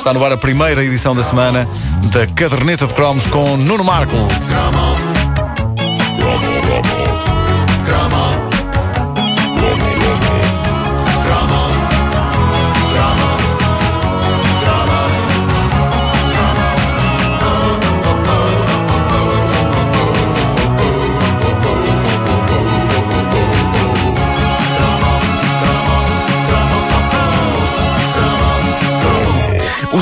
Está 0.00 0.14
no 0.14 0.24
ar 0.24 0.32
a 0.32 0.36
primeira 0.38 0.82
edição 0.82 1.14
da 1.14 1.22
semana 1.22 1.68
da 2.10 2.26
Caderneta 2.26 2.86
de 2.86 2.94
Cromos 2.94 3.26
com 3.26 3.58
Nuno 3.58 3.84
Marco. 3.84 4.16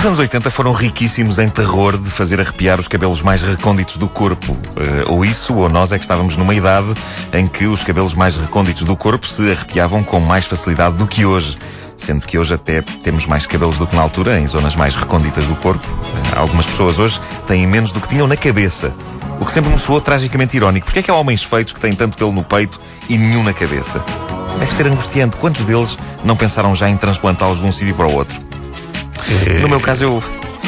Anos 0.08 0.20
80 0.20 0.50
foram 0.50 0.72
riquíssimos 0.72 1.38
em 1.38 1.50
terror 1.50 1.98
de 1.98 2.08
fazer 2.08 2.40
arrepiar 2.40 2.80
os 2.80 2.88
cabelos 2.88 3.20
mais 3.20 3.42
recônditos 3.42 3.98
do 3.98 4.08
corpo. 4.08 4.56
Eh, 4.76 5.04
ou 5.06 5.22
isso, 5.22 5.54
ou 5.54 5.68
nós 5.68 5.92
é 5.92 5.98
que 5.98 6.04
estávamos 6.04 6.34
numa 6.34 6.54
idade 6.54 6.94
em 7.30 7.46
que 7.46 7.66
os 7.66 7.82
cabelos 7.82 8.14
mais 8.14 8.34
recônditos 8.34 8.84
do 8.84 8.96
corpo 8.96 9.26
se 9.26 9.50
arrepiavam 9.50 10.02
com 10.02 10.18
mais 10.18 10.46
facilidade 10.46 10.96
do 10.96 11.06
que 11.06 11.26
hoje. 11.26 11.58
Sendo 11.94 12.26
que 12.26 12.38
hoje 12.38 12.54
até 12.54 12.80
temos 12.80 13.26
mais 13.26 13.46
cabelos 13.46 13.76
do 13.76 13.86
que 13.86 13.94
na 13.94 14.00
altura, 14.00 14.40
em 14.40 14.46
zonas 14.46 14.74
mais 14.74 14.94
recônditas 14.94 15.46
do 15.46 15.54
corpo. 15.56 15.86
Eh, 16.32 16.38
algumas 16.38 16.64
pessoas 16.64 16.98
hoje 16.98 17.20
têm 17.46 17.66
menos 17.66 17.92
do 17.92 18.00
que 18.00 18.08
tinham 18.08 18.26
na 18.26 18.36
cabeça. 18.36 18.94
O 19.38 19.44
que 19.44 19.52
sempre 19.52 19.70
me 19.70 19.78
soou 19.78 20.00
tragicamente 20.00 20.56
irónico. 20.56 20.86
Porque 20.86 21.00
é 21.00 21.02
que 21.02 21.10
há 21.10 21.14
homens 21.14 21.42
feitos 21.42 21.74
que 21.74 21.80
têm 21.80 21.94
tanto 21.94 22.16
pelo 22.16 22.32
no 22.32 22.42
peito 22.42 22.80
e 23.10 23.18
nenhum 23.18 23.42
na 23.42 23.52
cabeça? 23.52 24.02
Deve 24.58 24.72
ser 24.72 24.86
angustiante. 24.86 25.36
Quantos 25.36 25.64
deles 25.66 25.98
não 26.24 26.34
pensaram 26.34 26.74
já 26.74 26.88
em 26.88 26.96
transplantá-los 26.96 27.58
de 27.58 27.66
um 27.66 27.72
sítio 27.72 27.94
para 27.94 28.06
o 28.06 28.14
outro? 28.14 28.47
No 29.60 29.68
meu 29.68 29.80
caso, 29.80 30.04
eu, 30.04 30.22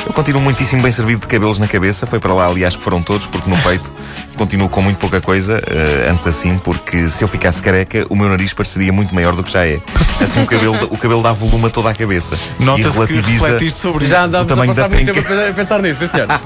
eu 0.06 0.12
continuo 0.12 0.42
muitíssimo 0.42 0.82
bem 0.82 0.92
servido 0.92 1.20
de 1.22 1.26
cabelos 1.26 1.58
na 1.58 1.66
cabeça. 1.68 2.06
Foi 2.06 2.18
para 2.18 2.34
lá, 2.34 2.46
aliás, 2.46 2.76
que 2.76 2.82
foram 2.82 3.02
todos, 3.02 3.26
porque 3.26 3.48
no 3.48 3.56
peito 3.58 3.92
continuo 4.36 4.68
com 4.68 4.82
muito 4.82 4.98
pouca 4.98 5.20
coisa. 5.20 5.60
eh, 5.66 6.08
antes 6.10 6.26
assim, 6.26 6.58
porque 6.58 7.08
se 7.08 7.22
eu 7.24 7.28
ficasse 7.28 7.62
careca, 7.62 8.06
o 8.08 8.16
meu 8.16 8.28
nariz 8.28 8.52
pareceria 8.52 8.92
muito 8.92 9.14
maior 9.14 9.34
do 9.34 9.42
que 9.42 9.50
já 9.50 9.66
é. 9.66 9.80
Assim, 10.20 10.42
o 10.42 10.46
cabelo, 10.46 10.74
o 10.90 10.98
cabelo 10.98 11.22
dá 11.22 11.32
volume 11.32 11.66
a 11.66 11.70
toda 11.70 11.90
a 11.90 11.94
cabeça. 11.94 12.36
e 12.58 12.62
Nota-se 12.64 12.88
que 12.88 12.94
relativiza. 12.94 13.44
refletiste 13.46 13.78
sobre 13.80 14.04
isso. 14.04 14.12
Já 14.12 14.24
andámos 14.24 14.50
O 14.56 14.62
a 14.62 14.66
passar 14.66 14.88
muito 14.90 15.12
tempo 15.12 15.32
a 15.32 15.52
pensar 15.52 15.80
nisso, 15.82 16.00
sim, 16.06 16.12
senhor. 16.12 16.28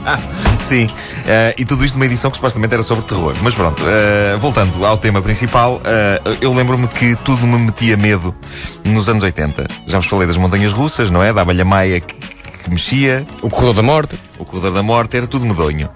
Sim, 0.60 0.86
eh, 1.26 1.54
e 1.58 1.64
tudo 1.66 1.84
isto 1.84 1.94
numa 1.96 2.06
edição 2.06 2.30
que 2.30 2.38
supostamente 2.38 2.72
era 2.72 2.82
sobre 2.82 3.04
terror. 3.04 3.34
Mas 3.42 3.54
pronto, 3.54 3.82
eh, 3.86 4.36
voltando 4.40 4.86
ao 4.86 4.96
tema 4.96 5.20
principal, 5.20 5.78
eh, 5.84 6.22
eu 6.40 6.54
lembro-me 6.54 6.88
que 6.88 7.14
tudo 7.16 7.46
me 7.46 7.58
metia 7.58 7.96
medo 7.98 8.34
nos 8.82 9.06
anos 9.08 9.22
80. 9.22 9.66
Já 9.86 9.98
vos 9.98 10.06
falei 10.06 10.26
das 10.26 10.38
montanhas 10.38 10.72
russas, 10.72 11.10
não 11.10 11.22
é? 11.22 11.34
Da 11.34 11.42
abelha 11.42 11.66
maia 11.66 12.00
que, 12.00 12.14
que 12.14 12.70
mexia, 12.70 13.26
O 13.42 13.50
corredor 13.50 13.74
da 13.74 13.82
morte. 13.82 14.18
o 14.38 14.44
corredor 14.46 14.72
da 14.72 14.82
morte, 14.82 15.16
era 15.18 15.26
tudo 15.26 15.44
medonho. 15.44 15.90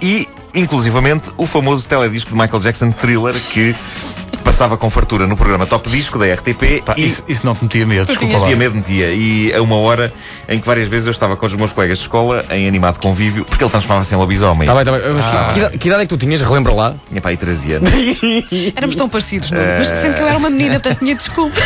E, 0.00 0.26
inclusivamente, 0.54 1.30
o 1.36 1.46
famoso 1.46 1.86
teledisco 1.86 2.30
de 2.30 2.36
Michael 2.40 2.60
Jackson 2.62 2.90
Thriller 2.92 3.34
que 3.52 3.76
passava 4.44 4.76
com 4.76 4.88
fartura 4.90 5.26
no 5.26 5.36
programa 5.36 5.66
Top 5.66 5.88
Disco 5.90 6.18
da 6.18 6.26
RTP. 6.32 6.82
Pá, 6.84 6.94
e 6.96 7.04
isso, 7.06 7.22
isso 7.28 7.44
não 7.46 7.54
te 7.54 7.62
metia 7.64 7.86
medo, 7.86 8.06
desculpa 8.06 8.34
lá. 8.34 8.40
Metia 8.40 8.56
medo, 8.56 8.74
metia. 8.76 9.10
E 9.12 9.52
a 9.54 9.60
uma 9.62 9.76
hora 9.76 10.12
em 10.48 10.58
que 10.58 10.66
várias 10.66 10.88
vezes 10.88 11.06
eu 11.06 11.10
estava 11.12 11.36
com 11.36 11.46
os 11.46 11.54
meus 11.54 11.72
colegas 11.72 11.98
de 11.98 12.04
escola 12.04 12.44
em 12.50 12.66
animado 12.68 12.98
convívio, 12.98 13.44
porque 13.44 13.62
ele 13.62 13.70
transformava-se 13.70 14.14
em 14.14 14.18
lobisomem. 14.18 14.66
Tá 14.66 14.74
bem, 14.74 14.84
tá 14.84 14.92
bem. 14.92 15.00
Mas 15.12 15.24
que- 15.24 15.52
que, 15.52 15.58
idade, 15.60 15.78
que 15.78 15.88
idade 15.88 16.02
é 16.02 16.06
que 16.06 16.08
tu 16.08 16.18
tinhas? 16.18 16.40
Relembra 16.42 16.72
lá. 16.72 16.94
Tinha 17.08 17.20
para 17.20 17.30
aí 17.30 17.36
13 17.36 17.72
anos. 17.74 17.90
Éramos 18.76 18.96
tão 18.96 19.08
parecidos, 19.08 19.50
não? 19.50 19.58
Mas 19.78 19.88
sendo 19.88 20.14
que 20.14 20.22
eu 20.22 20.28
era 20.28 20.38
uma 20.38 20.50
menina, 20.50 20.80
portanto 20.80 20.98
tinha 21.00 21.14
desculpa. 21.14 21.56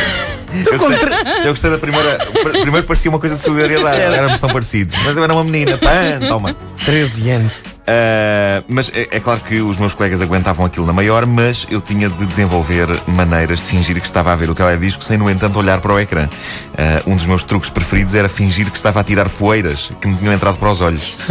Eu 0.54 0.78
gostei, 0.78 0.98
eu 1.44 1.48
gostei 1.50 1.70
da 1.70 1.78
primeira. 1.78 2.16
pr- 2.42 2.60
Primeiro 2.62 2.86
parecia 2.86 3.10
uma 3.10 3.18
coisa 3.18 3.36
de 3.36 3.42
solidariedade. 3.42 4.00
Éramos 4.00 4.40
tão 4.40 4.50
parecidos. 4.50 4.96
Mas 5.04 5.16
eu 5.16 5.22
era 5.24 5.32
uma 5.32 5.44
menina. 5.44 5.76
Pã, 5.78 6.26
toma. 6.28 6.56
13 6.84 7.30
anos. 7.30 7.62
Ah, 7.88 8.62
mas 8.68 8.90
é, 8.94 9.06
é 9.12 9.20
claro 9.20 9.40
que 9.40 9.60
os 9.60 9.76
meus 9.78 9.94
colegas 9.94 10.20
aguentavam 10.20 10.66
aquilo 10.66 10.84
na 10.86 10.92
maior, 10.92 11.24
mas 11.24 11.66
eu 11.70 11.80
tinha 11.80 12.08
de 12.08 12.26
desenvolver 12.26 12.88
maneiras 13.06 13.60
de 13.60 13.66
fingir 13.66 14.00
que 14.00 14.06
estava 14.06 14.32
a 14.32 14.36
ver 14.36 14.50
o 14.50 14.54
teledisco 14.54 15.04
sem, 15.04 15.16
no 15.16 15.30
entanto, 15.30 15.56
olhar 15.58 15.80
para 15.80 15.92
o 15.92 16.00
ecrã. 16.00 16.28
Ah, 16.76 17.02
um 17.06 17.14
dos 17.16 17.26
meus 17.26 17.42
truques 17.42 17.70
preferidos 17.70 18.14
era 18.14 18.28
fingir 18.28 18.70
que 18.70 18.76
estava 18.76 19.00
a 19.00 19.04
tirar 19.04 19.28
poeiras 19.28 19.90
que 20.00 20.08
me 20.08 20.16
tinham 20.16 20.32
entrado 20.32 20.58
para 20.58 20.70
os 20.70 20.80
olhos. 20.80 21.14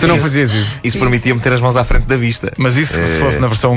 Tu 0.00 0.06
não 0.06 0.18
fazias 0.18 0.52
isso. 0.52 0.78
Isso 0.84 0.98
permitia-me 0.98 1.40
ter 1.40 1.52
as 1.52 1.60
mãos 1.60 1.76
à 1.76 1.84
frente 1.84 2.06
da 2.06 2.16
vista. 2.16 2.52
Mas 2.56 2.76
isso, 2.76 2.92
se 2.94 3.18
fosse 3.20 3.38
na 3.38 3.48
versão 3.48 3.76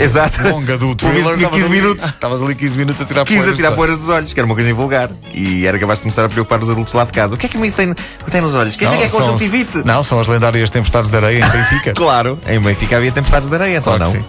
Exato. 0.00 0.42
longa 0.48 0.76
do 0.78 0.94
thriller, 0.94 1.34
estavas 1.34 1.50
15 1.50 1.64
ali- 1.66 1.68
minutos. 1.80 2.04
Estavas 2.04 2.42
ali 2.42 2.54
15 2.54 2.78
minutos 2.78 3.02
a 3.02 3.04
tirar 3.04 3.24
poeiras 3.24 3.56
atirar 3.64 3.70
de 3.70 3.76
poeiras 3.76 3.98
dos 3.98 4.08
olhos, 4.08 4.32
que 4.32 4.40
era 4.40 4.46
uma 4.46 4.54
coisa 4.54 4.70
invulgar. 4.70 5.10
E 5.32 5.66
era 5.66 5.78
capaz 5.78 5.98
de 5.98 6.02
começar 6.04 6.24
a 6.24 6.28
preocupar 6.28 6.62
os 6.62 6.70
adultos 6.70 6.92
lá 6.92 7.04
de 7.04 7.12
casa. 7.12 7.34
O 7.34 7.38
que 7.38 7.46
é 7.46 7.48
que 7.48 7.58
me 7.58 7.70
tem, 7.70 7.94
tem 8.30 8.40
nos 8.40 8.54
olhos? 8.54 8.76
Quer 8.76 8.86
dizer 8.86 8.98
que 8.98 9.04
é 9.04 9.08
conjuntivite? 9.08 9.82
Não, 9.84 10.04
são 10.04 10.20
as 10.20 10.28
lendárias 10.28 10.70
tempestades 10.70 11.10
de 11.10 11.16
areia 11.16 11.44
em 11.44 11.48
Benfica. 11.48 11.94
Claro, 12.04 12.38
em 12.46 12.60
Benfica 12.60 12.96
havia 12.96 13.10
tempestades 13.10 13.48
de 13.48 13.54
areia, 13.54 13.78
então 13.78 13.96
Claro 13.96 14.12
não. 14.12 14.24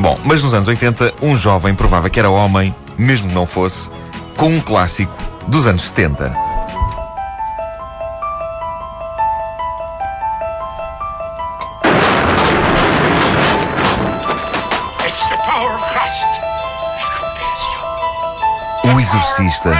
Bom, 0.00 0.18
mas 0.24 0.42
nos 0.42 0.54
anos 0.54 0.68
80, 0.68 1.14
um 1.20 1.34
jovem 1.34 1.74
provava 1.74 2.08
que 2.08 2.18
era 2.18 2.30
homem, 2.30 2.74
mesmo 2.96 3.28
que 3.28 3.34
não 3.34 3.46
fosse, 3.46 3.90
com 4.36 4.48
um 4.48 4.60
clássico 4.60 5.12
dos 5.48 5.66
anos 5.66 5.82
70. 5.82 6.49
Exorcista. 19.12 19.70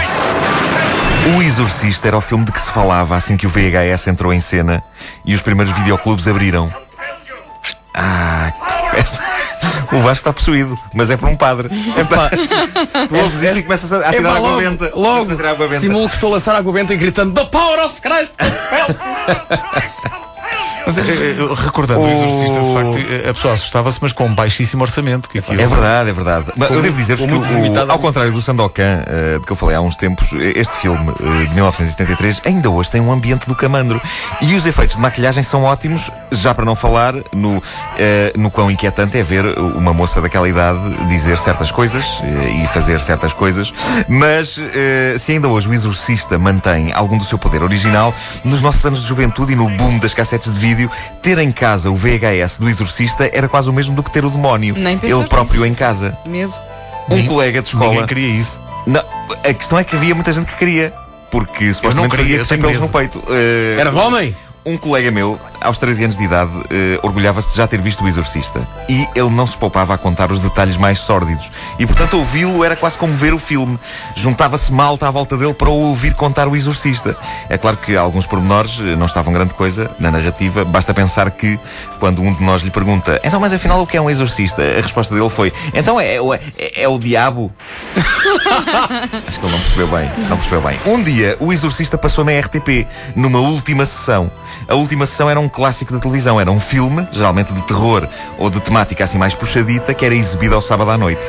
O 1.37 1.43
Exorcista 1.43 2.09
era 2.09 2.17
o 2.17 2.21
filme 2.21 2.45
de 2.45 2.51
que 2.51 2.61
se 2.61 2.71
falava 2.73 3.15
assim 3.15 3.37
que 3.37 3.47
o 3.47 3.49
VHS 3.49 4.09
entrou 4.09 4.33
em 4.33 4.41
cena 4.41 4.83
e 5.25 5.35
os 5.35 5.41
primeiros 5.41 5.73
videoclubes 5.73 6.27
abriram. 6.27 6.69
Ah, 7.95 8.53
que 8.91 8.97
festa! 8.97 9.23
O 9.93 9.99
Vasco 9.99 10.13
está 10.13 10.33
possuído, 10.33 10.77
mas 10.95 11.11
é 11.11 11.17
por 11.17 11.29
um 11.29 11.37
padre. 11.37 11.69
Epá, 11.97 12.29
Tu 13.09 13.17
ouves 13.17 13.43
isso 13.43 13.59
e 13.59 13.63
começas 13.63 13.93
a, 13.93 14.09
a 14.09 14.11
tirar 14.13 14.37
água 14.37 14.57
benta. 14.57 14.91
logo. 14.95 15.25
Simulo 15.81 16.09
que 16.09 16.15
estou 16.15 16.31
a 16.31 16.33
lançar 16.35 16.55
água 16.57 16.73
benta 16.73 16.95
e 16.95 16.97
gritando 16.97 17.33
The 17.33 17.45
power 17.47 17.87
of 17.87 18.01
Christ! 18.01 18.33
Mas, 20.87 20.99
eh, 20.99 21.03
eh, 21.03 21.55
recordando 21.65 22.01
o 22.03 22.09
Exorcista, 22.11 22.61
de 22.61 22.75
facto, 22.75 22.99
eh, 22.99 23.31
a 23.31 23.35
pessoa 23.35 23.55
assustava-se, 23.55 23.99
mas 24.03 24.13
com 24.13 24.27
um 24.27 24.35
baixíssimo 24.35 24.83
orçamento. 24.83 25.29
Que 25.29 25.39
aquilo- 25.39 25.61
É 25.61 25.67
verdade, 25.67 26.11
é 26.11 26.13
verdade. 26.13 26.53
Mas 26.57 26.71
eu 26.71 26.83
devo 26.83 26.97
dizer-vos 26.97 27.27
que, 27.27 27.33
muito 27.33 27.79
o- 27.79 27.93
ao 27.93 27.99
contrário 27.99 28.33
do 28.33 28.41
Sandokan, 28.43 29.05
eh, 29.07 29.39
de 29.39 29.47
que 29.47 29.53
eu 29.53 29.57
falei 29.57 29.77
há 29.77 29.81
uns 29.81 29.97
tempos, 29.97 30.33
eh, 30.33 30.53
este 30.57 30.77
filme 30.77 31.09
eh, 31.21 31.47
de 31.49 31.55
1973 31.55 32.41
ainda 32.45 32.71
hoje 32.71 32.91
tem 32.91 33.01
um 33.01 33.13
ambiente 33.13 33.47
do 33.47 33.55
camandro. 33.55 34.01
E 34.41 34.55
os 34.55 34.67
efeitos 34.67 34.97
de 34.97 35.03
maquilhagem 35.03 35.43
são 35.43 35.65
ótimos, 35.65 36.11
já 36.33 36.55
para 36.55 36.65
não 36.65 36.75
falar 36.75 37.15
no, 37.33 37.63
eh, 37.99 38.33
no 38.37 38.51
quão 38.51 38.71
inquietante 38.71 39.17
é 39.19 39.23
ver 39.23 39.45
uma 39.59 39.93
moça 39.93 40.21
daquela 40.21 40.49
idade 40.49 40.81
dizer 41.09 41.37
certas 41.39 41.71
coisas 41.71 42.05
eh, 42.23 42.63
e 42.65 42.67
fazer 42.69 43.01
certas 43.01 43.33
coisas. 43.33 43.73
Mas 44.09 44.59
eh, 44.75 45.17
se 45.19 45.33
ainda 45.33 45.49
hoje 45.49 45.69
o 45.69 45.75
Exorcista 45.75 46.39
mantém 46.39 46.93
algum 46.93 47.17
do 47.19 47.25
seu 47.25 47.39
poder 47.39 47.63
original, 47.63 48.15
nos 48.45 48.61
nossos 48.63 48.85
anos 48.85 49.03
de 49.03 49.07
juventude 49.09 49.53
e 49.53 49.57
no 49.57 49.69
boom 49.71 49.99
das 49.99 50.15
cassetes 50.15 50.53
de 50.53 50.59
vídeo, 50.59 50.70
ter 51.23 51.39
em 51.39 51.53
casa 51.53 51.91
o 51.91 51.97
VHS 51.97 52.59
do 52.59 52.69
Exorcista 52.69 53.29
era 53.33 53.49
quase 53.49 53.69
o 53.69 53.73
mesmo 53.73 53.95
do 53.95 54.03
que 54.03 54.13
ter 54.13 54.25
o 54.25 54.31
demónio. 54.31 54.75
Nem 54.77 54.99
Ele 55.03 55.25
próprio 55.25 55.61
nisso. 55.63 55.67
em 55.67 55.75
casa. 55.75 56.17
Medo. 56.27 56.53
Um 57.11 57.27
colega 57.27 57.61
de 57.63 57.69
escola. 57.69 57.91
Ninguém 57.91 58.07
queria 58.07 58.29
isso. 58.29 58.61
Não, 58.87 59.03
a 59.45 59.53
questão 59.55 59.79
é 59.79 59.85
que 59.85 59.95
havia 59.97 60.15
muita 60.15 60.33
gente 60.33 60.47
que 60.53 60.57
queria. 60.57 60.93
Porque 61.31 61.73
supostamente 61.73 62.17
queria, 62.17 62.39
fazia 62.39 62.57
tenho 62.57 62.63
pelos 62.63 62.81
no 62.81 62.89
peito. 62.89 63.23
Eh, 63.29 63.77
Era 63.79 63.91
de 63.91 63.97
homem? 63.97 64.35
um 64.67 64.77
colega 64.77 65.11
meu, 65.11 65.39
aos 65.61 65.79
13 65.79 66.05
anos 66.05 66.17
de 66.17 66.25
idade, 66.25 66.51
eh, 66.71 66.99
orgulhava-se 67.03 67.51
de 67.51 67.57
já 67.57 67.67
ter 67.67 67.81
visto 67.81 68.03
o 68.05 68.09
Exorcista. 68.09 68.67
E 68.89 69.07
ele 69.15 69.31
não 69.31 69.47
se 69.47 69.57
poupava 69.57 69.95
a 69.95 69.99
contar 69.99 70.31
os 70.33 70.41
detalhes 70.41 70.77
mais 70.77 70.99
sórdidos. 71.01 71.51
E 71.79 71.87
portanto 71.87 72.15
ouvi-lo 72.19 72.65
era 72.65 72.77
quase 72.77 72.97
como 72.97 73.15
ver 73.15 73.33
o 73.35 73.39
filme. 73.39 73.79
Juntava-se 74.15 74.73
malta 74.73 75.07
à 75.09 75.11
volta 75.11 75.37
dele 75.37 75.55
para 75.55 75.69
o 75.69 75.75
ouvir 75.89 76.15
contar 76.15 76.49
o 76.49 76.57
Exorcista. 76.57 77.17
É 77.49 77.57
claro 77.59 77.77
que 77.77 77.97
alguns 77.97 78.27
pormenores 78.27 78.79
não 78.79 79.07
estavam 79.07 79.33
grande 79.33 79.55
coisa 79.55 79.91
na 79.99 80.11
narrativa. 80.11 80.65
Basta 80.65 80.93
pensar 80.95 81.31
que 81.31 81.59
quando 81.99 82.23
um 82.23 82.33
de 82.33 82.43
nós 82.43 82.63
lhe 82.63 82.71
pergunta 82.71 83.21
então 83.25 83.39
mas 83.41 83.53
afinal 83.53 83.81
o 83.83 83.87
que 83.87 83.97
é 83.97 84.01
um 84.01 84.09
exorcista? 84.11 84.63
A 84.63 84.81
resposta 84.81 85.15
dele 85.15 85.29
foi 85.29 85.53
então 85.75 86.01
é, 86.01 86.21
o- 86.21 86.33
é, 86.35 86.41
é 86.77 86.89
o 86.89 86.99
diabo? 86.99 87.53
Acho 89.27 89.39
que 89.41 89.47
ele 89.47 89.53
não 89.53 89.61
percebeu 89.61 89.89
bem. 89.89 90.11
Não 90.29 90.37
percebeu 90.37 90.61
bem. 90.63 90.79
Um 90.87 91.03
dia, 91.03 91.37
o 91.41 91.53
Exorcista 91.53 91.97
passou 91.99 92.25
na 92.25 92.33
RTP, 92.39 92.87
numa 93.15 93.39
última 93.41 93.85
sessão. 93.87 94.31
A 94.69 94.75
última 94.75 95.07
sessão 95.07 95.29
era 95.31 95.39
um 95.41 95.49
clássico 95.51 95.93
da 95.93 95.99
televisão. 95.99 96.41
Era 96.41 96.51
um 96.51 96.61
filme, 96.61 97.07
geralmente 97.13 97.53
de 97.53 97.63
terror 97.63 98.09
ou 98.39 98.51
de 98.51 98.61
temática 98.61 99.05
assim 99.05 99.19
mais 99.19 99.35
puxadita, 99.35 99.93
que 99.93 100.05
era 100.05 100.15
exibido 100.15 100.55
ao 100.55 100.63
sábado 100.63 100.91
à 100.91 100.99
noite. 100.99 101.23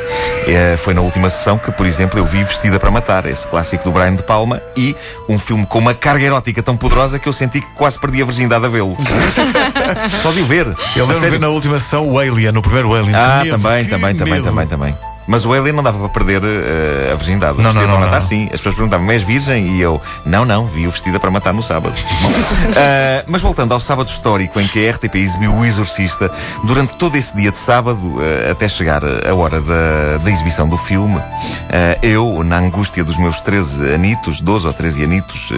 Eh, 0.47 0.77
foi 0.77 0.93
na 0.93 1.01
última 1.01 1.29
sessão 1.29 1.57
que, 1.57 1.71
por 1.71 1.85
exemplo, 1.85 2.19
eu 2.19 2.25
vi 2.25 2.43
Vestida 2.43 2.79
para 2.79 2.91
Matar, 2.91 3.25
esse 3.25 3.47
clássico 3.47 3.83
do 3.83 3.91
Brian 3.91 4.15
De 4.15 4.23
Palma, 4.23 4.61
e 4.75 4.95
um 5.27 5.37
filme 5.37 5.65
com 5.65 5.79
uma 5.79 5.93
carga 5.93 6.25
erótica 6.25 6.61
tão 6.63 6.77
poderosa 6.77 7.19
que 7.19 7.27
eu 7.27 7.33
senti 7.33 7.61
que 7.61 7.71
quase 7.71 7.99
perdi 7.99 8.21
a 8.21 8.25
virgindade 8.25 8.65
a 8.65 8.69
vê-lo. 8.69 8.95
Só 10.21 10.31
de 10.31 10.41
o 10.41 10.45
ver. 10.45 10.75
Deu-me 10.95 11.13
sério. 11.13 11.31
ver 11.31 11.39
na 11.39 11.49
última 11.49 11.79
sessão 11.79 12.07
o 12.07 12.19
Alien, 12.19 12.51
no 12.51 12.61
primeiro 12.61 12.93
Alien. 12.93 13.15
Ah, 13.15 13.43
também, 13.49 13.85
também, 13.85 14.15
também, 14.15 14.41
também, 14.41 14.67
também. 14.67 15.10
Mas 15.31 15.45
o 15.45 15.53
Alien 15.53 15.71
não 15.71 15.81
dava 15.81 15.97
para 15.97 16.09
perder 16.09 16.43
eh, 16.43 17.13
a 17.13 17.15
virgindade. 17.15 17.57
Não, 17.57 17.69
O 17.69 17.73
vestida 17.73 17.87
não, 17.87 17.93
para 17.93 18.01
não, 18.01 18.05
matar, 18.05 18.21
não. 18.21 18.27
sim. 18.27 18.45
As 18.47 18.59
pessoas 18.59 18.75
perguntavam, 18.75 19.05
mas 19.05 19.21
és 19.21 19.23
virgem? 19.23 19.77
E 19.77 19.81
eu, 19.81 20.01
não, 20.25 20.43
não, 20.43 20.65
vi 20.65 20.85
o 20.85 20.91
vestida 20.91 21.21
para 21.21 21.31
matar 21.31 21.53
no 21.53 21.63
sábado. 21.63 21.95
Eh, 22.73 23.23
mas 23.27 23.41
voltando 23.41 23.73
ao 23.73 23.79
sábado 23.79 24.07
histórico 24.07 24.59
em 24.59 24.67
que 24.67 24.87
a 24.87 24.91
RTP 24.91 25.15
exibiu 25.15 25.53
O 25.53 25.65
Exorcista, 25.65 26.31
durante 26.63 26.95
todo 26.95 27.15
esse 27.15 27.35
dia 27.35 27.51
de 27.51 27.57
sábado, 27.57 27.99
eh, 28.21 28.51
até 28.51 28.67
chegar 28.67 29.03
a 29.03 29.33
hora 29.33 29.61
da, 29.61 30.17
da 30.23 30.31
exibição 30.31 30.67
do 30.67 30.77
filme, 30.77 31.19
eu, 32.01 32.43
na 32.43 32.57
angústia 32.57 33.03
dos 33.03 33.17
meus 33.17 33.39
13 33.41 33.93
anitos, 33.93 34.41
12 34.41 34.67
ou 34.67 34.73
13 34.73 35.03
anitos, 35.03 35.51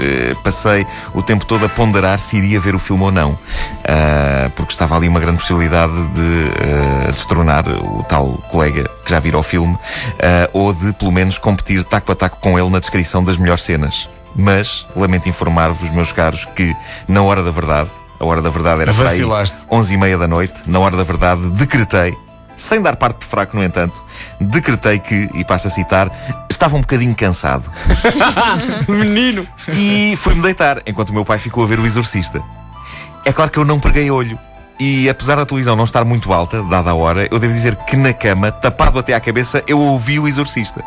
passei 0.43 0.85
o 1.13 1.21
tempo 1.21 1.45
todo 1.45 1.65
a 1.65 1.69
ponderar 1.69 2.17
se 2.19 2.37
iria 2.37 2.59
ver 2.59 2.75
o 2.75 2.79
filme 2.79 3.03
ou 3.03 3.11
não. 3.11 3.37
Porque 4.55 4.71
estava 4.71 4.95
ali 4.95 5.07
uma 5.07 5.19
grande 5.19 5.37
possibilidade 5.37 5.93
de 6.09 7.11
destronar 7.11 7.67
o 7.67 8.03
tal 8.03 8.27
colega 8.49 8.89
que 9.03 9.11
já 9.11 9.19
vira 9.19 9.37
o 9.37 9.43
filme, 9.43 9.62
ah, 10.19 10.49
ou 10.53 10.73
de 10.73 10.93
pelo 10.93 11.11
menos 11.11 11.37
competir 11.37 11.83
taco 11.83 12.11
a 12.11 12.15
taco 12.15 12.37
com 12.39 12.57
ele 12.57 12.69
na 12.69 12.79
descrição 12.79 13.23
das 13.23 13.37
melhores 13.37 13.63
cenas. 13.63 14.09
Mas, 14.35 14.87
lamento 14.95 15.29
informar-vos, 15.29 15.91
meus 15.91 16.11
caros, 16.11 16.45
que 16.55 16.75
na 17.07 17.21
hora 17.21 17.43
da 17.43 17.51
verdade, 17.51 17.89
a 18.19 18.25
hora 18.25 18.41
da 18.41 18.49
verdade 18.49 18.81
era 18.81 18.93
para 18.93 19.09
aí 19.09 19.17
Vacilaste. 19.17 19.59
11 19.71 19.93
e 19.93 19.97
meia 19.97 20.17
da 20.17 20.27
noite, 20.27 20.63
na 20.65 20.79
hora 20.79 20.97
da 20.97 21.03
verdade, 21.03 21.41
decretei, 21.51 22.15
sem 22.55 22.81
dar 22.81 22.95
parte 22.95 23.19
de 23.19 23.25
fraco, 23.25 23.55
no 23.55 23.63
entanto, 23.63 24.01
decretei 24.39 24.99
que, 24.99 25.29
e 25.33 25.43
passo 25.43 25.67
a 25.67 25.69
citar, 25.69 26.11
estava 26.49 26.75
um 26.75 26.81
bocadinho 26.81 27.13
cansado. 27.15 27.69
Menino! 28.87 29.45
E 29.69 30.15
fui-me 30.17 30.41
deitar, 30.41 30.81
enquanto 30.85 31.09
o 31.09 31.13
meu 31.13 31.25
pai 31.25 31.37
ficou 31.37 31.63
a 31.63 31.67
ver 31.67 31.79
o 31.79 31.85
exorcista. 31.85 32.41
É 33.25 33.31
claro 33.31 33.51
que 33.51 33.57
eu 33.57 33.65
não 33.65 33.79
preguei 33.79 34.09
olho. 34.09 34.37
E 34.85 35.07
apesar 35.07 35.37
da 35.37 35.45
televisão 35.45 35.77
não 35.77 35.85
estar 35.85 36.03
muito 36.03 36.33
alta, 36.33 36.61
dada 36.63 36.91
a 36.91 36.93
hora, 36.93 37.25
eu 37.31 37.39
devo 37.39 37.53
dizer 37.53 37.73
que 37.85 37.95
na 37.95 38.11
cama, 38.11 38.51
tapado 38.51 38.99
até 38.99 39.13
à 39.13 39.19
cabeça, 39.21 39.63
eu 39.65 39.79
ouvi 39.79 40.19
o 40.19 40.27
exorcista. 40.27 40.83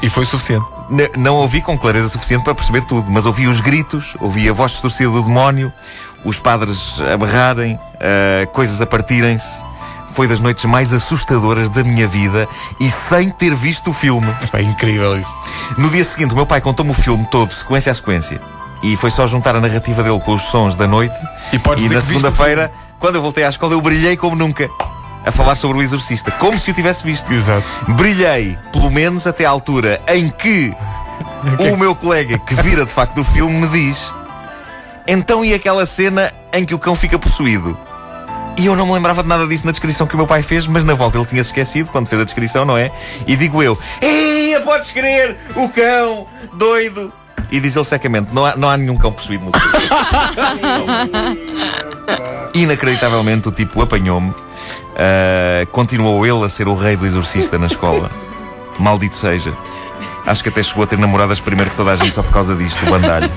E 0.00 0.08
foi 0.08 0.24
suficiente. 0.24 0.64
N- 0.88 1.10
não 1.16 1.34
ouvi 1.34 1.60
com 1.60 1.76
clareza 1.76 2.08
suficiente 2.08 2.44
para 2.44 2.54
perceber 2.54 2.84
tudo, 2.84 3.10
mas 3.10 3.26
ouvi 3.26 3.48
os 3.48 3.60
gritos, 3.60 4.14
ouvi 4.20 4.48
a 4.48 4.52
voz 4.52 4.70
distorcida 4.70 5.10
do 5.10 5.20
demónio, 5.24 5.72
os 6.24 6.38
padres 6.38 7.00
a 7.00 7.16
berrarem, 7.16 7.76
ah, 8.00 8.46
coisas 8.52 8.80
a 8.80 8.86
partirem-se. 8.86 9.64
Foi 10.12 10.28
das 10.28 10.38
noites 10.38 10.64
mais 10.66 10.92
assustadoras 10.92 11.68
da 11.68 11.82
minha 11.82 12.06
vida 12.06 12.46
e 12.78 12.88
sem 12.88 13.30
ter 13.30 13.52
visto 13.52 13.90
o 13.90 13.92
filme. 13.92 14.32
É 14.52 14.62
incrível 14.62 15.16
isso. 15.18 15.36
No 15.76 15.88
dia 15.90 16.04
seguinte, 16.04 16.32
o 16.32 16.36
meu 16.36 16.46
pai 16.46 16.60
contou-me 16.60 16.92
o 16.92 16.94
filme 16.94 17.26
todo, 17.32 17.52
sequência 17.52 17.90
a 17.90 17.94
sequência. 17.96 18.40
E 18.80 18.96
foi 18.96 19.10
só 19.10 19.26
juntar 19.26 19.56
a 19.56 19.60
narrativa 19.60 20.04
dele 20.04 20.20
com 20.20 20.34
os 20.34 20.42
sons 20.42 20.76
da 20.76 20.86
noite. 20.86 21.18
E 21.52 21.58
dizer 21.82 21.96
na 21.96 22.00
segunda-feira, 22.00 22.70
quando 22.98 23.16
eu 23.16 23.22
voltei 23.22 23.44
à 23.44 23.48
escola, 23.48 23.74
eu 23.74 23.80
brilhei 23.80 24.16
como 24.16 24.34
nunca 24.36 24.68
a 25.24 25.30
falar 25.30 25.54
sobre 25.54 25.78
o 25.78 25.82
exorcista, 25.82 26.30
como 26.32 26.58
se 26.58 26.70
o 26.70 26.74
tivesse 26.74 27.04
visto. 27.04 27.30
Exato. 27.32 27.66
Brilhei, 27.88 28.58
pelo 28.72 28.90
menos 28.90 29.26
até 29.26 29.44
à 29.44 29.50
altura 29.50 30.00
em 30.08 30.30
que 30.30 30.74
o 31.72 31.76
meu 31.76 31.94
colega 31.94 32.38
que 32.38 32.54
vira 32.54 32.84
de 32.84 32.92
facto 32.92 33.20
o 33.20 33.24
filme 33.24 33.60
me 33.60 33.68
diz: 33.68 34.12
Então 35.06 35.44
e 35.44 35.54
aquela 35.54 35.84
cena 35.86 36.32
em 36.52 36.64
que 36.64 36.74
o 36.74 36.78
cão 36.78 36.94
fica 36.94 37.18
possuído? 37.18 37.78
E 38.58 38.66
eu 38.66 38.74
não 38.74 38.86
me 38.86 38.92
lembrava 38.92 39.22
de 39.22 39.28
nada 39.28 39.46
disso 39.46 39.64
na 39.64 39.70
descrição 39.70 40.04
que 40.04 40.14
o 40.14 40.16
meu 40.16 40.26
pai 40.26 40.42
fez, 40.42 40.66
mas 40.66 40.82
na 40.82 40.92
volta 40.92 41.16
ele 41.16 41.26
tinha 41.26 41.44
se 41.44 41.50
esquecido 41.50 41.90
quando 41.92 42.08
fez 42.08 42.20
a 42.20 42.24
descrição, 42.24 42.64
não 42.64 42.76
é? 42.76 42.90
E 43.26 43.36
digo 43.36 43.62
eu: 43.62 43.78
Eia, 44.02 44.60
podes 44.62 44.90
crer, 44.90 45.36
o 45.54 45.68
cão, 45.68 46.26
doido. 46.54 47.12
E 47.50 47.60
diz 47.60 47.76
ele 47.76 47.84
secamente: 47.84 48.34
Não 48.34 48.44
há, 48.44 48.56
não 48.56 48.68
há 48.68 48.76
nenhum 48.76 48.96
cão 48.96 49.12
possuído 49.12 49.44
no 49.44 49.52
filme. 49.52 49.78
Inacreditavelmente 52.54 53.48
o 53.48 53.52
tipo 53.52 53.80
apanhou-me. 53.82 54.34
Ah, 54.96 55.66
continuou 55.70 56.26
ele 56.26 56.44
a 56.44 56.48
ser 56.48 56.66
o 56.68 56.74
rei 56.74 56.96
do 56.96 57.06
exorcista 57.06 57.56
na 57.58 57.66
escola. 57.66 58.10
Maldito 58.78 59.14
seja. 59.14 59.52
Acho 60.26 60.42
que 60.42 60.48
até 60.50 60.62
chegou 60.62 60.84
a 60.84 60.86
ter 60.86 60.98
namoradas 60.98 61.40
primeiro 61.40 61.70
que 61.70 61.76
toda 61.76 61.92
a 61.92 61.96
gente 61.96 62.14
só 62.14 62.22
por 62.22 62.32
causa 62.32 62.54
disto, 62.54 62.84
o 62.86 62.90
bandalho. 62.90 63.30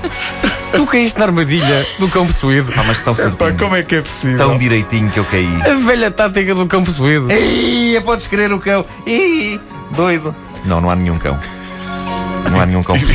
Tu 0.74 0.86
caíste 0.86 1.18
na 1.18 1.26
armadilha 1.26 1.86
do 1.98 2.08
cão 2.08 2.26
possuído. 2.26 2.72
Ah, 2.76 2.82
mas 2.86 3.00
tão 3.00 3.14
certinho, 3.14 3.56
como 3.58 3.76
é 3.76 3.82
que 3.82 3.96
é 3.96 4.00
possível? 4.02 4.38
tão 4.38 4.58
direitinho 4.58 5.10
que 5.10 5.18
eu 5.18 5.24
caí. 5.24 5.62
A 5.62 5.74
velha 5.74 6.10
tática 6.10 6.54
do 6.54 6.66
cão 6.66 6.84
possuído. 6.84 7.30
Ei, 7.30 8.00
podes 8.00 8.26
crer 8.26 8.52
o 8.52 8.58
cão. 8.58 8.84
Ih, 9.06 9.60
doido. 9.90 10.34
Não, 10.64 10.80
não 10.80 10.90
há 10.90 10.94
nenhum 10.94 11.16
cão. 11.18 11.38
Não 12.50 12.60
há 12.60 12.66
nenhum 12.66 12.82
cão. 12.82 12.96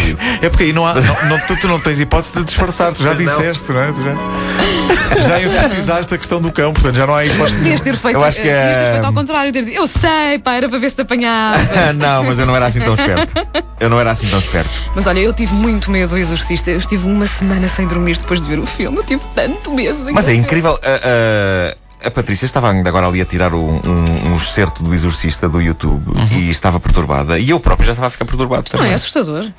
É 0.41 0.49
porque 0.49 0.65
aí 0.65 0.73
não 0.73 0.85
há, 0.85 0.93
não, 0.95 1.29
não- 1.29 1.39
tu, 1.39 1.55
tu 1.57 1.67
não 1.67 1.79
tens 1.79 1.99
hipótese 1.99 2.33
de 2.35 2.43
disfarçar, 2.45 2.93
tu 2.93 3.01
já 3.03 3.09
não. 3.09 3.17
disseste, 3.17 3.71
não 3.71 3.81
é? 3.81 3.91
Tu 3.91 4.01
já, 4.03 5.21
já 5.21 5.41
enfatizaste 5.41 6.13
a 6.13 6.17
questão 6.17 6.39
do 6.41 6.51
cão, 6.51 6.71
portanto 6.73 6.95
já 6.95 7.07
não 7.07 7.15
há 7.15 7.25
hipótese. 7.25 7.57
Podias 7.57 7.81
ter 7.81 7.95
feito, 7.95 8.15
Eu 8.17 8.23
acho 8.23 8.41
que 8.41 8.47
eh, 8.47 8.55
podias 8.59 8.77
ter 8.77 8.83
é- 8.83 8.91
feito 8.91 9.05
ao 9.05 9.13
contrário, 9.13 9.51
ter 9.51 9.65
dito, 9.65 9.75
eu 9.75 9.87
sei, 9.87 10.39
pá, 10.43 10.53
era 10.55 10.69
para 10.69 10.77
ver 10.79 10.89
se 10.89 10.95
te 10.95 11.01
apanhava. 11.01 11.57
Não, 11.93 12.23
mas 12.23 12.37
eu 12.39 12.45
não 12.45 12.55
era 12.55 12.67
assim 12.67 12.79
tão 12.79 12.93
esperto. 12.93 13.33
Eu 13.79 13.89
não 13.89 13.99
era 13.99 14.11
assim 14.11 14.27
tão 14.27 14.39
esperto. 14.39 14.69
Mas 14.95 15.07
olha, 15.07 15.19
eu 15.19 15.33
tive 15.33 15.53
muito 15.53 15.89
medo 15.91 16.09
do 16.09 16.17
exorcista. 16.17 16.69
Eu 16.71 16.77
estive 16.77 17.05
uma 17.07 17.25
semana 17.27 17.67
sem 17.67 17.87
dormir 17.87 18.17
depois 18.17 18.41
de 18.41 18.47
ver 18.47 18.59
o 18.59 18.65
filme. 18.65 18.97
Eu 18.97 19.03
tive 19.03 19.23
tanto 19.35 19.71
medo. 19.73 19.97
Mas 20.11 20.27
é 20.27 20.33
incrível. 20.33 20.77
A, 20.83 21.71
a- 21.73 21.77
a 22.03 22.11
Patrícia 22.11 22.45
estava 22.45 22.71
ainda 22.71 22.89
agora 22.89 23.07
ali 23.07 23.21
a 23.21 23.25
tirar 23.25 23.53
um, 23.53 23.75
um, 23.77 24.31
um 24.31 24.35
excerto 24.37 24.83
do 24.83 24.93
exorcista 24.93 25.49
do 25.49 25.61
YouTube 25.61 26.03
e 26.31 26.49
estava 26.49 26.79
perturbada. 26.79 27.39
E 27.39 27.49
eu 27.49 27.59
próprio 27.59 27.85
já 27.85 27.91
estava 27.93 28.07
a 28.07 28.09
ficar 28.11 28.25
perturbado 28.25 28.63
Não 28.71 28.79
também. 28.79 28.91
é 28.91 28.95
assustador. 28.95 29.49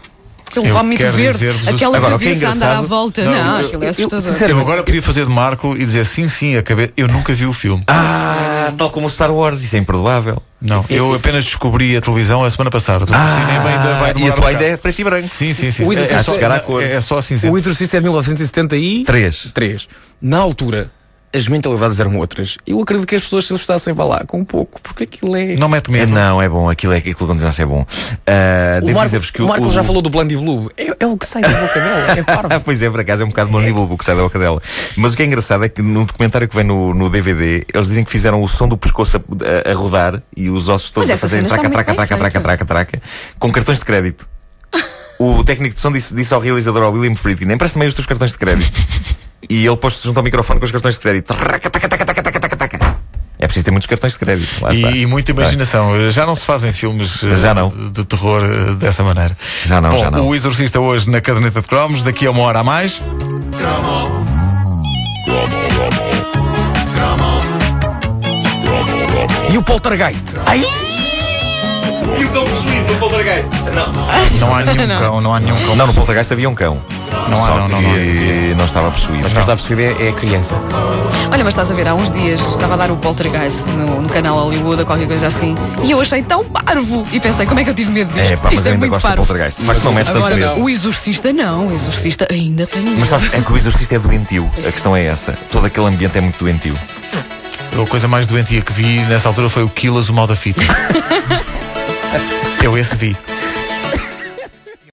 Aquele 0.51 0.69
Eu 0.71 0.73
vómito 0.75 1.03
quero 1.03 1.13
verde, 1.15 1.47
aquela 1.69 1.99
Agora, 1.99 2.15
é 2.15 2.19
cabeça 2.19 2.49
a 2.49 2.53
andar 2.53 2.77
à 2.79 2.81
volta. 2.81 3.23
Não, 3.23 3.33
Não, 3.33 3.61
eu- 3.61 3.67
aquilo 3.67 3.85
é 3.85 3.87
eu- 3.89 3.91
assustador. 3.91 4.49
Eu 4.49 4.61
agora 4.61 4.83
podia 4.83 5.03
fazer 5.03 5.27
de 5.27 5.31
Marco 5.31 5.75
e 5.77 5.85
dizer 5.85 6.07
sim, 6.07 6.27
sim, 6.27 6.57
acabei. 6.57 6.91
Eu 6.97 7.07
nunca 7.07 7.35
vi 7.35 7.45
o 7.45 7.53
filme. 7.53 7.83
Ah, 7.87 8.73
tal 8.79 8.89
como 8.89 9.07
o 9.07 9.11
Star 9.11 9.31
Wars, 9.31 9.63
isso 9.63 9.77
é 9.77 9.79
imperdoável. 9.79 10.43
Não, 10.59 10.83
eu 10.89 11.15
apenas 11.15 11.45
descobri 11.45 11.95
a 11.99 12.01
televisão 12.01 12.43
a 12.45 12.51
semana 12.51 12.71
passada. 12.71 13.05
O 13.05 13.07
cinema 13.07 13.69
ainda 13.69 13.95
vai 13.99 14.15
e 14.17 14.29
a 14.29 14.33
tua 14.33 14.49
ainda 14.49 14.65
é 14.65 14.77
preto 14.79 14.99
e 14.99 15.05
branco. 15.05 15.29
Sim, 15.29 15.53
sim, 15.53 15.71
sim. 15.71 15.85
O 15.85 15.93
É, 15.93 15.97
é, 15.97 15.99
exorcista 16.05 16.33
só, 16.65 16.81
é, 16.81 16.93
é 16.95 17.01
só 17.03 17.21
cinzento. 17.21 17.53
O 17.55 17.59
Exorcista 17.59 17.99
é 17.99 18.01
de 18.01 18.05
1973. 18.05 19.51
Três. 19.53 19.89
Na 20.21 20.39
altura, 20.39 20.91
as 21.35 21.47
mentalidades 21.49 22.01
eram 22.01 22.17
outras. 22.19 22.57
Eu 22.67 22.81
acredito 22.81 23.07
que 23.07 23.15
as 23.15 23.23
pessoas 23.23 23.47
se 23.47 23.53
assustassem, 23.53 23.93
vá 23.93 24.05
lá, 24.05 24.25
com 24.27 24.41
um 24.41 24.45
pouco, 24.45 24.81
porque 24.81 25.05
aquilo 25.05 25.37
é. 25.37 25.57
Não 25.57 25.69
mete 25.69 25.89
É, 25.89 25.93
medo. 25.93 26.13
não, 26.13 26.41
é 26.41 26.49
bom. 26.49 26.69
Aquilo 26.71 26.93
é 26.95 26.99
aquilo 26.99 27.33
a 27.47 27.53
ser 27.53 27.67
bom. 27.67 27.85
Ah, 28.27 28.79
o 28.79 28.87
devo 28.87 28.93
Marco, 28.95 29.05
dizer-vos 29.07 29.31
que 29.31 29.43
o 29.43 29.49
Marco 29.49 29.67
o, 29.67 29.71
já 29.71 29.85
falou 29.85 30.01
do 30.01 30.09
Blondie 30.11 30.37
Blue. 30.37 30.71
É, 30.77 30.97
é 31.01 31.07
o 31.07 31.17
que 31.19 31.27
sai 31.27 31.43
da 31.43 31.49
boca 31.49 31.75
dela. 31.81 32.13
É 32.19 32.23
parvo. 32.23 32.49
Ah, 32.55 32.61
pois 32.65 32.83
é, 32.83 32.89
por 32.91 33.01
acaso 33.01 33.23
é 33.23 33.27
um 33.27 33.29
bocado 33.29 33.53
mandíbula 33.53 33.87
o 33.93 33.99
que 33.99 34.05
sai 34.05 34.17
da 34.17 34.23
boca 34.23 34.39
dela. 34.39 34.61
Mas 34.97 35.13
o 35.13 35.17
que 35.17 35.23
é 35.23 35.27
engraçado 35.27 35.65
é 35.65 35.69
que 35.69 35.83
no 35.83 36.05
documentário 36.07 36.49
que 36.49 36.57
vem 36.57 36.65
no, 36.65 36.95
no 36.95 37.11
DVD, 37.11 37.65
eles 37.73 37.89
dizem 37.89 38.05
que 38.05 38.11
fizeram 38.11 38.43
o 38.43 38.49
som 38.49 38.67
do 38.67 38.77
pescoço 38.79 39.17
a, 39.19 39.21
a- 39.69 39.73
a 39.73 39.75
rodar 39.75 40.23
e 40.37 40.49
os 40.49 40.69
ossos 40.69 40.91
todos 40.91 41.09
Mas 41.09 41.19
a 41.19 41.21
fazerem 41.21 41.47
traca, 41.47 41.69
traca, 41.69 41.95
traca, 41.95 42.17
traca, 42.17 42.41
traca, 42.41 42.65
traca, 42.65 43.03
com 43.39 43.53
cartões 43.53 43.79
de 43.79 43.85
crédito. 43.85 44.27
O 45.21 45.43
técnico 45.43 45.75
de 45.75 45.81
som 45.81 45.91
disse, 45.91 46.15
disse 46.15 46.33
ao 46.33 46.41
realizador, 46.41 46.85
ao 46.85 46.93
William 46.93 47.17
Friedkin, 47.17 47.51
empresta-me 47.53 47.85
aí 47.85 47.89
os 47.89 47.95
teus 47.95 48.07
cartões 48.07 48.31
de 48.31 48.39
crédito. 48.39 48.71
e 49.49 49.67
ele 49.67 49.77
pôs-se 49.77 50.03
junto 50.05 50.17
ao 50.17 50.25
microfone 50.25 50.59
com 50.59 50.67
os 50.67 50.73
cartões 50.73 50.95
de 50.95 51.01
crédito. 51.01 51.35
É 53.41 53.47
preciso 53.47 53.65
ter 53.65 53.71
muitos 53.71 53.87
cartões 53.87 54.15
de 54.15 54.19
crédito. 54.19 54.63
Lá 54.63 54.73
está. 54.73 54.91
E, 54.91 55.03
e 55.03 55.07
muita 55.07 55.31
imaginação. 55.31 56.11
Já 56.11 56.27
não 56.27 56.35
se 56.35 56.45
fazem 56.45 56.73
filmes 56.73 57.23
eh, 57.23 57.37
Já 57.37 57.55
não. 57.55 57.69
de 57.69 58.05
terror 58.05 58.43
eh, 58.43 58.75
dessa 58.75 59.05
maneira. 59.05 59.37
Já 59.65 59.81
não, 59.81 59.91
Bom, 59.91 59.99
já 59.99 60.11
não. 60.11 60.27
O 60.27 60.35
Exorcista 60.35 60.81
hoje 60.81 61.09
na 61.09 61.21
caderneta 61.21 61.61
de 61.63 61.69
cromos, 61.69 62.03
daqui 62.03 62.27
a 62.27 62.33
uma 62.33 62.43
hora 62.43 62.59
a 62.61 62.65
mais. 62.65 63.01
E 69.51 69.57
o 69.57 69.63
Poltergeist? 69.63 70.25
Ai! 70.45 70.65
E 72.19 72.25
o 72.25 72.29
cão 72.31 72.45
possuído 72.45 72.93
no 72.93 72.99
Poltergeist? 72.99 73.49
Não. 73.73 73.93
Não 74.41 74.55
há 74.55 74.63
nenhum 74.65 74.89
cão, 74.99 75.21
não 75.21 75.35
há 75.35 75.41
nenhum 75.41 75.65
cão. 75.65 75.77
Não, 75.77 75.87
no 75.87 75.95
Poltergeist 75.95 76.33
havia 76.33 76.49
um 76.49 76.55
cão. 76.55 76.81
Não 77.31 77.45
há, 77.45 77.49
Só 77.49 77.55
não, 77.57 77.69
não, 77.69 77.79
que 77.81 78.55
não 78.57 78.65
estava 78.65 78.91
possuído. 78.91 79.23
Mas 79.23 79.33
quem 79.33 79.41
está 79.41 79.53
a 79.53 79.57
perceber 79.57 79.97
é, 80.01 80.07
é 80.07 80.09
a 80.11 80.13
criança. 80.13 80.55
Olha, 81.31 81.45
mas 81.45 81.49
estás 81.49 81.71
a 81.71 81.75
ver, 81.75 81.87
há 81.87 81.95
uns 81.95 82.11
dias 82.11 82.41
estava 82.51 82.75
a 82.75 82.77
dar 82.77 82.91
o 82.91 82.97
Poltergeist 82.97 83.67
no, 83.69 84.03
no 84.03 84.09
canal 84.09 84.39
Hollywood 84.39 84.81
ou 84.81 84.87
qualquer 84.87 85.07
coisa 85.07 85.27
assim 85.27 85.55
e 85.83 85.91
eu 85.91 86.01
achei 86.01 86.23
tão 86.23 86.45
parvo 86.45 87.07
e 87.13 87.21
pensei, 87.21 87.47
como 87.47 87.61
é 87.61 87.65
que 87.65 87.71
eu 87.71 87.75
tive 87.75 87.91
medo 87.91 88.13
disto? 88.13 88.33
É, 88.33 88.37
pá, 88.37 88.43
mas 88.45 88.55
Isto 88.55 88.67
é 88.67 88.71
ainda 88.73 88.79
muito 88.79 88.93
gosto 88.93 89.03
do 89.05 89.09
parvo. 89.09 89.27
Poltergeist. 89.27 89.61
De 89.61 89.67
facto, 89.67 89.85
não 89.85 89.93
metes 89.93 90.13
tanto 90.13 90.27
Agora, 90.27 90.37
medo. 90.37 90.63
o 90.63 90.71
exorcista 90.71 91.33
não, 91.33 91.69
o 91.69 91.73
exorcista 91.73 92.27
ainda 92.31 92.67
tem 92.67 92.83
medo. 92.83 92.97
Mas 92.99 93.09
sabes, 93.09 93.33
é 93.33 93.41
que 93.41 93.53
o 93.53 93.57
exorcista 93.57 93.95
é 93.95 93.99
doentio. 93.99 94.51
A 94.59 94.73
questão 94.73 94.97
é 94.97 95.05
essa. 95.05 95.33
Todo 95.51 95.67
aquele 95.67 95.87
ambiente 95.87 96.17
é 96.17 96.21
muito 96.21 96.39
doentio. 96.39 96.75
A 97.81 97.87
coisa 97.87 98.09
mais 98.09 98.27
doentia 98.27 98.61
que 98.61 98.73
vi 98.73 98.99
nessa 99.05 99.29
altura 99.29 99.49
foi 99.49 99.63
o 99.63 99.69
Killas, 99.69 100.09
o 100.09 100.15
mal 100.15 100.27
da 100.27 100.35
fita. 100.35 100.63
Eu 102.63 102.77
esse 102.77 102.97
vi. 102.97 103.17